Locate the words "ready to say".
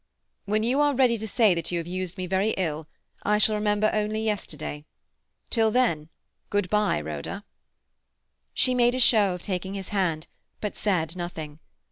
0.95-1.53